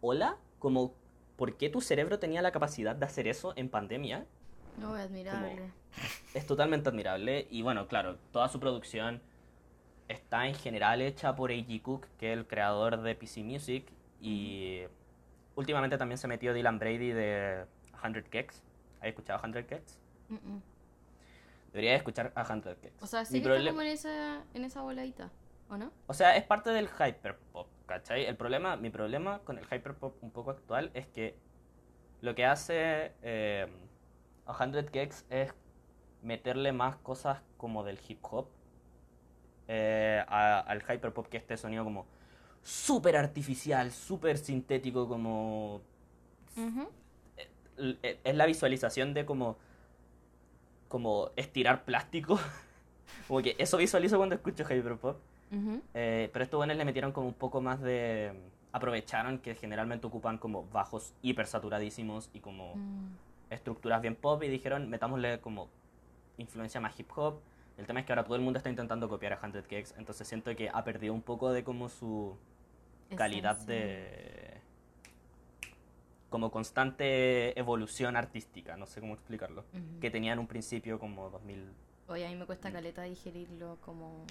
[0.00, 0.36] ¿Hola?
[0.58, 0.94] Como,
[1.36, 4.26] ¿por qué tu cerebro tenía la capacidad de hacer eso en pandemia?
[4.78, 5.72] No, es admirable.
[6.34, 7.46] Es totalmente admirable.
[7.50, 9.20] Y bueno, claro, toda su producción
[10.08, 11.82] está en general hecha por A.G.
[11.82, 13.86] Cook, que es el creador de PC Music.
[14.20, 14.82] Y
[15.54, 17.64] últimamente también se metió Dylan Brady de
[18.00, 18.62] 100 Gex.
[19.00, 19.98] ¿Has escuchado 100 Gex?
[20.28, 20.62] Mm, mm.
[21.72, 23.02] Debería escuchar a 100 Gex.
[23.02, 25.30] O sea, sí Mi que está como en esa, en esa voladita,
[25.68, 25.92] ¿o no?
[26.06, 28.24] O sea, es parte del hyperpop, ¿cachai?
[28.26, 31.36] El problema, mi problema con el hyperpop un poco actual es que
[32.20, 33.66] lo que hace eh,
[34.46, 35.54] 100 Gex es
[36.22, 38.46] meterle más cosas como del hip hop
[39.68, 42.06] eh, a- al hyperpop, que este sonido como
[42.62, 45.80] súper artificial, súper sintético, como...
[46.56, 46.88] Ujú.
[47.78, 49.56] l- e, Es la visualización de como...
[50.88, 52.38] como estirar plástico.
[53.28, 55.18] como que eso visualizo cuando escucho hyperpop.
[55.94, 58.32] Eh, pero estos buenos le metieron como un poco más de...
[58.72, 63.08] Aprovecharon que generalmente ocupan como bajos hiper saturadísimos y como Mm.
[63.50, 65.68] Estructuras bien pop y dijeron metámosle como
[66.38, 67.40] influencia más hip hop.
[67.76, 70.26] El tema es que ahora todo el mundo está intentando copiar a 100 Gex, entonces
[70.28, 72.36] siento que ha perdido un poco de como su
[73.16, 73.74] calidad Esencia.
[73.74, 74.60] de...
[76.28, 79.64] como constante evolución artística, no sé cómo explicarlo.
[79.72, 80.00] Ujú.
[80.00, 81.72] Que tenía en un principio como 2000...
[82.08, 84.24] Oye, a mí me cuesta caleta digerirlo como...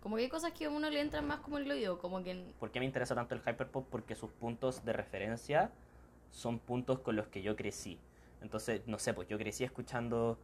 [0.00, 2.52] Como que hay cosas que a uno le entran más como el oído, como que...
[2.58, 3.86] ¿Por qué me interesa tanto el hyperpop?
[3.90, 5.72] Porque sus puntos de referencia
[6.30, 7.98] son puntos con los que yo crecí.
[8.42, 10.38] Entonces, no sé, pues yo crecí escuchando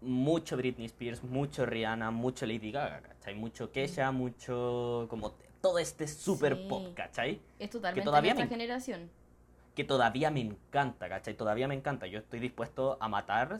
[0.00, 3.34] mucho Britney Spears, mucho Rihanna, mucho Lady Gaga, ¿cachai?
[3.34, 6.66] Mucho Kesha, mucho como todo este super Sí.
[6.68, 7.40] pop, ¿cachai?
[7.58, 9.10] Es totalmente todavía nuestra me- generación.
[9.74, 11.34] Que todavía me encanta, ¿cachai?
[11.34, 12.06] Todavía me encanta.
[12.06, 13.58] Yo estoy dispuesto a matar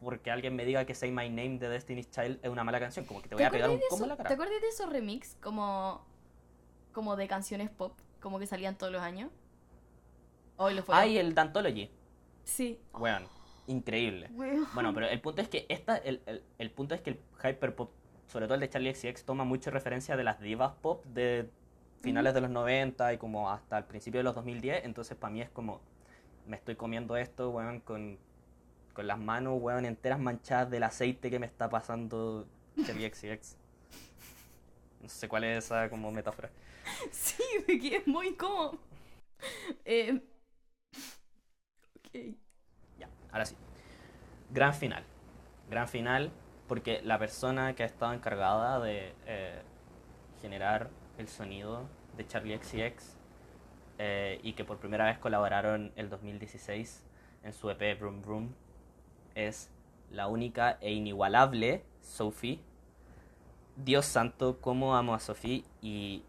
[0.00, 3.04] porque alguien me diga que Say My Name de Destiny's Child es una mala canción.
[3.04, 4.28] Como que te voy a pegar un combo en la cara.
[4.28, 6.04] ¿Te acuerdas de esos remix como,
[6.92, 7.96] como de canciones pop?
[8.20, 9.30] Como que salían todos los años.
[10.56, 10.94] Hoy lo fue.
[10.96, 11.90] Ay, el Dantology.
[12.44, 12.80] Sí.
[12.94, 13.26] Weón,
[13.66, 14.28] increíble.
[14.32, 14.66] Weón.
[14.74, 17.90] Bueno, pero el punto es que esta, el, el, el punto es que el hyperpop,
[18.26, 21.48] sobre todo el de Charlie XCX, toma mucha referencia de las divas pop de
[22.02, 24.84] finales de los 90 y como hasta el principio de los 2010.
[24.84, 25.80] Entonces, para mí es como,
[26.46, 28.18] me estoy comiendo esto, weón, con,
[28.92, 32.46] con las manos, weón, enteras manchadas del aceite que me está pasando
[32.84, 33.56] Charlie XCX.
[35.02, 36.50] No sé cuál es esa como metáfora.
[37.10, 38.78] Sí, me quedé muy como...
[39.84, 40.20] Eh...
[42.12, 43.56] Ya, ahora sí.
[44.50, 45.04] Gran final.
[45.70, 46.30] Gran final
[46.68, 49.62] porque la persona que ha estado encargada de eh,
[50.40, 53.16] generar el sonido de Charlie XCX
[53.98, 57.04] eh, y que por primera vez colaboraron el 2016
[57.44, 58.54] en su EP Vroom Vroom
[59.34, 59.70] es
[60.10, 62.60] la única e inigualable Sophie.
[63.76, 66.22] Dios santo, cómo amo a Sophie y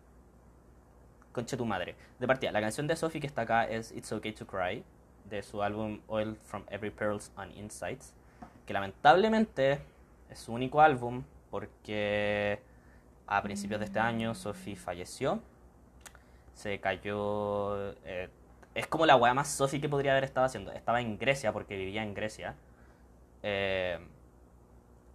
[1.33, 1.95] conche tu madre.
[2.19, 4.83] De partida, la canción de Sophie que está acá es It's Okay to Cry
[5.29, 8.13] de su álbum Oil from Every Pearls on Insights,
[8.65, 9.79] que lamentablemente
[10.29, 12.59] es su único álbum porque
[13.27, 15.39] a principios de este año Sophie falleció,
[16.53, 18.29] se cayó, eh,
[18.75, 21.77] es como la weá más Sophie que podría haber estado haciendo, estaba en Grecia porque
[21.77, 22.55] vivía en Grecia,
[23.43, 23.99] eh,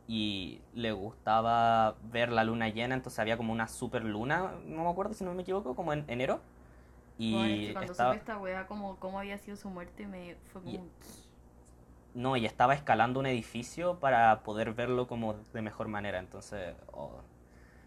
[0.08, 4.90] y le gustaba ver la luna llena, entonces había como una super luna, no me
[4.90, 6.40] acuerdo si no me equivoco, como en enero.
[7.18, 10.06] Y Bueno, es que cuando estaba, supe esta weá, como cómo había sido su muerte,
[10.06, 10.74] me fue como...
[10.74, 10.90] Y-
[12.14, 16.18] no, y estaba escalando un edificio para poder verlo como de mejor manera.
[16.18, 17.20] Entonces, oh.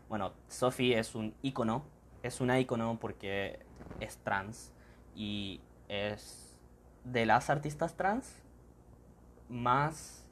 [0.07, 1.83] bueno, Sophie es un ícono,
[2.23, 3.59] es una ícono porque
[3.99, 4.71] es trans
[5.15, 6.57] y es
[7.03, 8.41] de las artistas trans
[9.49, 10.25] más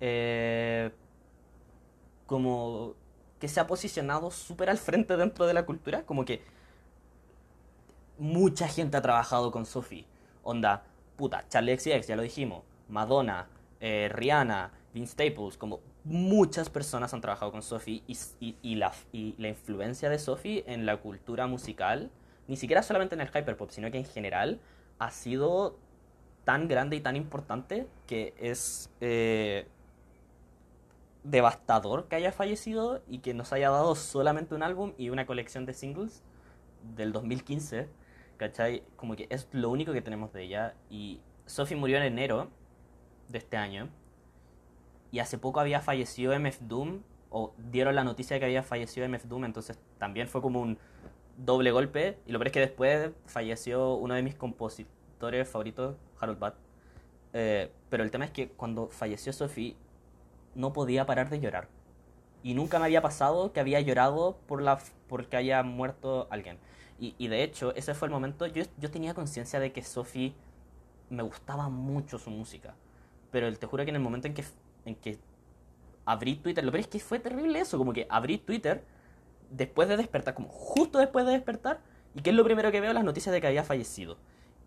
[0.00, 0.90] eh,
[2.26, 2.94] como
[3.40, 6.42] que se ha posicionado súper al frente dentro de la cultura, como que
[8.18, 10.06] mucha gente ha trabajado con Sophie.
[10.42, 10.84] Onda,
[11.16, 13.48] puta, Charlie XCX, ya lo dijimos, Madonna,
[13.80, 20.18] eh, Rihanna, Vince Staples, como muchas personas han trabajado con Sophie y, la influencia de
[20.18, 22.10] Sophie en la cultura musical,
[22.46, 24.60] ni siquiera solamente en el hyperpop, sino que en general
[24.98, 25.76] ha sido
[26.44, 29.66] tan grande y tan importante que es eh,
[31.24, 35.66] devastador que haya fallecido y que nos haya dado solamente un álbum y una colección
[35.66, 36.22] de singles
[36.94, 37.88] del 2015,
[38.36, 38.82] ¿cachai?
[38.96, 40.74] Como que es lo único que tenemos de ella.
[40.90, 42.48] Y Sophie murió en enero
[43.28, 43.88] de este año.
[45.10, 49.08] Y hace poco había fallecido MF Doom, o dieron la noticia de que había fallecido
[49.08, 50.78] MF Doom, entonces también fue como un
[51.36, 52.18] doble golpe.
[52.26, 56.52] Y lo peor es que después falleció uno de mis compositores favoritos, Harold Budd.
[57.32, 59.76] Eh, pero el tema es que cuando falleció Sophie,
[60.54, 61.68] no podía parar de llorar.
[62.42, 66.58] Y nunca me había pasado que había llorado por la, porque haya muerto alguien.
[66.98, 70.34] Y, y de hecho, ese fue el momento, yo, yo tenía conciencia de que Sophie
[71.10, 72.74] me gustaba mucho su música.
[73.30, 74.44] Pero te juro que en el momento en que,
[74.84, 75.18] en que
[76.04, 78.84] abrí Twitter, lo peor es que fue terrible eso, como que abrí Twitter
[79.50, 81.80] después de despertar, como justo después de despertar,
[82.14, 84.16] y que es lo primero que veo las noticias de que había fallecido.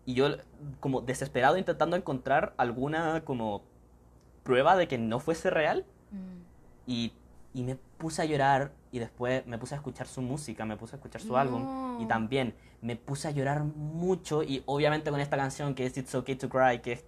[0.06, 0.36] Y yo
[0.78, 3.62] como desesperado intentando encontrar alguna como
[4.44, 6.42] prueba de que no fuese real, Mm.
[6.88, 7.12] y,
[7.54, 10.96] y me puse a llorar y después me puse a escuchar su música, me puse
[10.96, 15.36] a escuchar su álbum y también me puse a llorar mucho y obviamente con esta
[15.36, 17.04] canción que es It's Okay to Cry, que es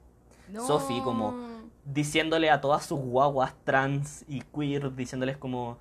[0.66, 5.79] Sophie como diciéndole a todas sus guaguas trans y queer, diciéndoles como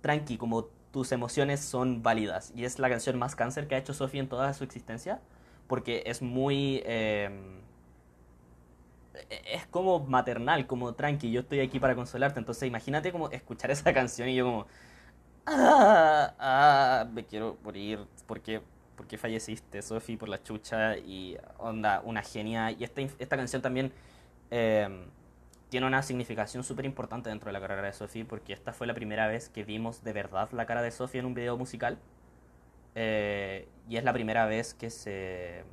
[0.00, 2.52] tranqui, como tus emociones son válidas.
[2.54, 5.20] Y es la canción más cáncer que ha hecho Sophie en toda su existencia,
[5.66, 6.82] porque es muy...
[6.84, 7.30] eh,
[9.52, 12.38] es como maternal, como tranqui, yo estoy aquí para consolarte.
[12.38, 14.66] Entonces imagínate como escuchar esa canción y yo como...
[15.46, 18.62] Ah, ah, me quiero morir porque
[19.00, 22.70] porque falleciste, Sophie, por la chucha y onda, una genia.
[22.70, 23.92] Y esta, esta canción también
[24.50, 25.06] eh,
[25.70, 28.92] tiene una significación súper importante dentro de la carrera de Sophie porque esta fue la
[28.92, 31.98] primera vez que vimos de verdad la cara de Sophie en un video musical.
[32.94, 35.64] Eh, y es la primera vez que se,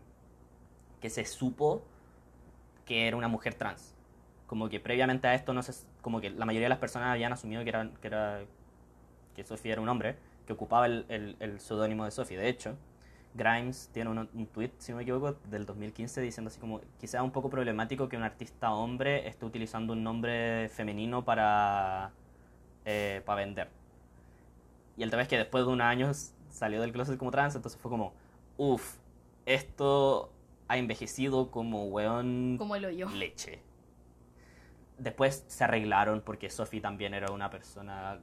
[1.01, 1.83] que se supo
[2.85, 3.93] que era una mujer trans.
[4.47, 7.33] Como que previamente a esto no se, como que la mayoría de las personas habían
[7.33, 8.41] asumido que era, que era
[9.37, 12.37] que Sophie era un hombre que ocupaba el, el, el seudónimo de Sophie.
[12.37, 12.75] De hecho,
[13.35, 17.21] Grimes tiene un, un tweet, si no me equivoco, del 2015 diciendo así como quizá
[17.23, 22.11] un poco problemático que un artista hombre esté utilizando un nombre femenino para,
[22.83, 23.69] eh, para vender.
[24.97, 27.79] Y el tema es que después de unos años salió del closet como trans, entonces
[27.79, 28.13] fue como,
[28.57, 28.97] uff,
[29.45, 30.31] esto
[30.67, 33.07] ha envejecido como weón Como el hoyo.
[33.09, 33.59] leche.
[34.97, 38.19] Después se arreglaron porque Sophie también era una persona.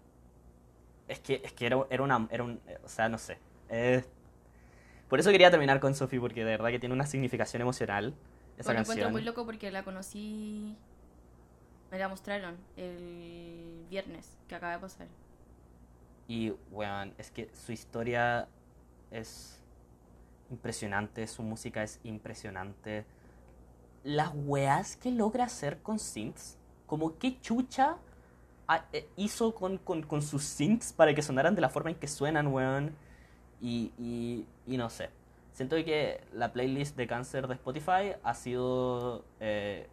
[1.08, 2.26] Es que, es que era, era una.
[2.30, 3.38] Era un, o sea, no sé.
[3.68, 4.04] Eh,
[5.08, 8.14] por eso quería terminar con Sophie, porque de verdad que tiene una significación emocional
[8.56, 9.12] esa Bueno, encuentro canción.
[9.12, 10.76] muy loco porque la conocí.
[11.90, 15.06] Me la mostraron el viernes que acaba de pasar.
[16.26, 18.48] Y, weón, es que su historia
[19.10, 19.60] es
[20.50, 23.04] impresionante, su música es impresionante.
[24.02, 27.98] Las weas que logra hacer con synths, como qué chucha ha- eh,
[29.16, 32.48] hizo con, con, con sus synths para que sonaran de la forma en que suenan,
[32.48, 32.94] weón.
[33.60, 35.10] Y, y, y no sé.
[35.52, 39.86] Siento que la playlist de cáncer de Spotify ha sido eh,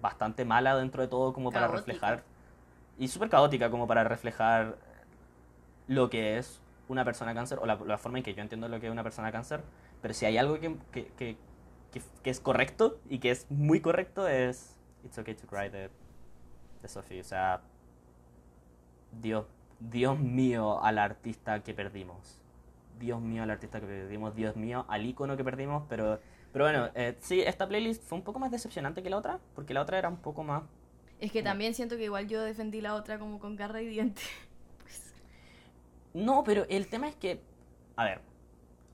[0.00, 1.92] bastante mala dentro de todo como para Caótica.
[1.92, 2.22] reflejar.
[2.98, 4.76] Y súper caótica como para reflejar
[5.86, 8.80] lo que es una persona cáncer o la, la forma en que yo entiendo lo
[8.80, 9.62] que es una persona cáncer.
[10.02, 11.36] Pero si hay algo que, que, que,
[11.92, 15.90] que, que es correcto y que es muy correcto es It's Okay to Cry de,
[16.82, 17.20] de Sophie.
[17.20, 17.62] O sea,
[19.20, 19.46] Dios,
[19.80, 22.40] Dios mío al artista que perdimos.
[22.98, 24.34] Dios mío al artista que perdimos.
[24.34, 25.84] Dios mío al icono que perdimos.
[25.88, 26.20] Pero,
[26.52, 29.38] pero bueno, eh, sí, esta playlist fue un poco más decepcionante que la otra.
[29.54, 30.62] Porque la otra era un poco más
[31.20, 34.22] Es que también siento que igual yo defendí la otra como con garra y diente.
[34.82, 35.12] Pues,
[36.14, 37.40] No, pero el tema es que,
[37.96, 38.20] a ver,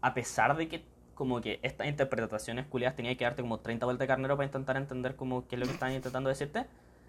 [0.00, 4.00] a pesar de que como que estas interpretaciones culiadas tenía que darte como 30 vueltas
[4.00, 6.66] de carnero para intentar entender como qué es lo que estaban intentando decirte,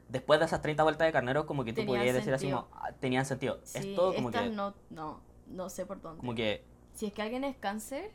[0.10, 2.70] después de esas 30 vueltas de carnero, como que tú Tenían podías decir así sentido.
[2.70, 3.60] como, ah, tenían sentido.
[3.64, 6.20] Sí, Esto como estas que, no, no, no sé por dónde.
[6.20, 8.12] como que, Si es que alguien es cáncer,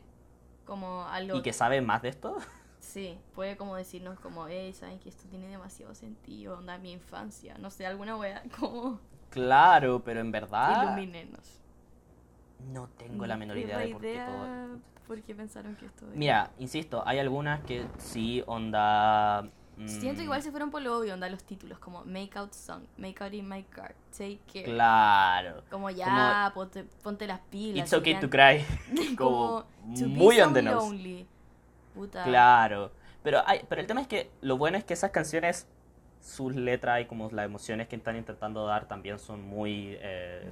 [0.64, 1.36] como algo...
[1.38, 2.36] y que sabe más de esto.
[2.80, 7.58] Sí, puede como decirnos como, hey, saben que esto tiene demasiado sentido, onda mi infancia,
[7.58, 11.60] no sé, alguna wea, como Claro, pero en verdad ilumínenos.
[12.72, 14.78] no tengo la menor idea de por qué todo...
[15.06, 16.06] por qué pensaron que esto...
[16.14, 19.46] Mira, insisto, hay algunas que sí, onda...
[19.86, 22.52] Siento mm, que igual se fueron por lo obvio, onda los títulos, como Make Out
[22.52, 24.64] Song, Make Out in My Car, Take Care.
[24.64, 25.62] Claro.
[25.70, 27.84] Como ya, ponte, ponte las pilas.
[27.84, 28.64] It's okay to cry.
[29.16, 30.86] como muy so on the nose.
[30.86, 31.26] lonely.
[31.94, 32.24] Puta.
[32.24, 32.92] Claro.
[33.22, 35.66] Pero, hay, pero el tema es que lo bueno es que esas canciones,
[36.20, 39.96] sus letras y como las emociones que están intentando dar también son muy...
[40.00, 40.50] eh,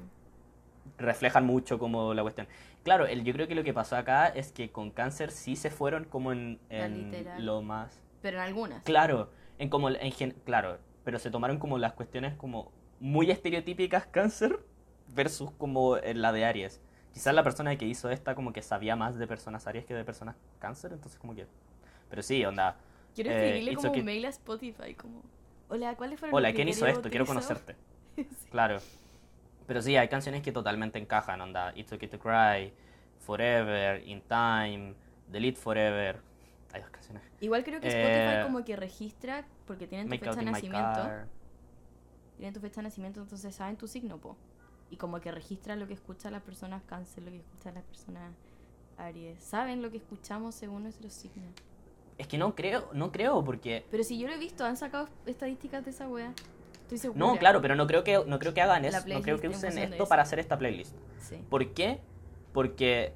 [0.97, 2.49] reflejan mucho como la cuestión.
[2.83, 5.70] Claro, el, yo creo que lo que pasó acá es que con cáncer sí se
[5.70, 8.01] fueron como en, en lo más...
[8.23, 8.83] Pero en algunas.
[8.83, 14.07] Claro, en como en gen- claro, pero se tomaron como las cuestiones como muy estereotípicas
[14.07, 14.59] cáncer
[15.14, 16.81] versus como en la de Aries.
[17.12, 20.05] Quizás la persona que hizo esta como que sabía más de personas Aries que de
[20.05, 21.47] personas cáncer, entonces como que...
[22.11, 22.77] Pero sí, onda.
[23.14, 24.01] Quiero eh, escribirle como okay.
[24.01, 25.23] un mail a Spotify, como...
[25.69, 27.09] Hola, ¿cuáles fueron Hola, los ¿quién hizo esto?
[27.09, 27.77] Quiero utilizados?" conocerte.
[28.16, 28.49] Sí.
[28.51, 28.79] Claro.
[29.66, 31.73] Pero sí, hay canciones que totalmente encajan, onda.
[31.77, 32.73] It's okay to cry,
[33.21, 34.95] Forever, In Time,
[35.29, 36.21] Delete Forever.
[36.73, 37.23] Hay dos canciones.
[37.41, 41.11] Igual creo que Spotify Eh, como que registra, porque tienen tu fecha de nacimiento.
[42.37, 44.37] Tienen tu fecha de nacimiento, entonces saben tu signo, po.
[44.91, 48.33] Y como que registra lo que escucha las personas cáncer, lo que escucha las personas
[48.97, 49.43] Aries.
[49.43, 51.51] Saben lo que escuchamos según nuestros signos.
[52.19, 55.09] Es que no creo, no creo porque Pero si yo lo he visto, han sacado
[55.25, 56.33] estadísticas de esa wea.
[56.83, 57.19] Estoy segura.
[57.19, 59.53] No, claro, pero no creo que no creo que hagan eso, no creo que en
[59.53, 60.95] usen esto para hacer esta playlist.
[61.21, 61.37] Sí.
[61.49, 62.01] ¿Por qué?
[62.53, 63.12] Porque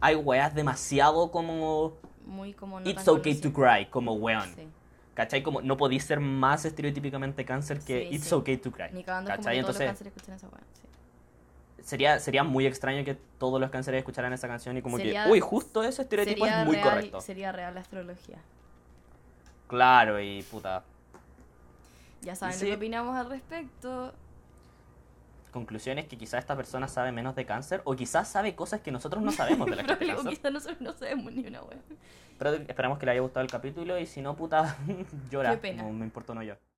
[0.00, 1.98] hay weas demasiado como
[2.30, 4.48] Muy como no It's tan okay to cry, como weón.
[4.54, 4.68] Sí.
[5.14, 5.42] ¿Cachai?
[5.42, 8.34] Como no podéis ser más estereotípicamente cáncer que Sí, It's sí.
[8.34, 8.84] okay to cry.
[8.92, 9.60] Ni cagando como ¿Cachai?
[9.60, 10.46] todos los Entonces escuchan esa.
[10.48, 11.82] Sí.
[11.82, 15.30] sería, sería muy extraño que todos los cánceres escucharan esa canción y como Sería- que,
[15.30, 17.20] uy, justo ese estereotipo es muy real, correcto.
[17.20, 18.38] Sería real la astrología.
[19.66, 20.84] Claro, y puta.
[22.22, 24.12] Ya saben lo que opinamos al respecto.
[25.50, 28.90] Conclusión es que quizás esta persona sabe menos de cáncer o quizás sabe cosas que
[28.92, 30.30] nosotros no sabemos de la gente cáncer.
[30.30, 31.78] quizás nosotros no sabemos ni una wea.
[32.38, 34.76] Pero esperamos que le haya gustado el capítulo y si no, puta,
[35.30, 35.50] llora.
[35.50, 35.82] Qué pena.
[35.82, 36.54] No me importa no yo.